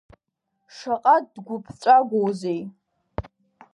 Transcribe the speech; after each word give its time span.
Шаҟа 0.75 1.15
дгәыԥҵәагоузеи? 1.33 2.61